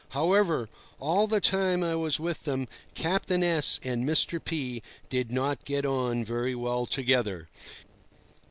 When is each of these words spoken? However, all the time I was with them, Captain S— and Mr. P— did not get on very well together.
However, 0.17 0.67
all 0.99 1.27
the 1.27 1.39
time 1.39 1.83
I 1.83 1.93
was 1.95 2.19
with 2.19 2.43
them, 2.45 2.67
Captain 2.95 3.43
S— 3.43 3.79
and 3.83 4.03
Mr. 4.03 4.43
P— 4.43 4.81
did 5.09 5.31
not 5.31 5.63
get 5.63 5.85
on 5.85 6.23
very 6.25 6.55
well 6.55 6.87
together. 6.87 7.49